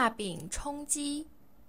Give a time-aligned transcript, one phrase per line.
[0.00, 1.26] 大饼充饥。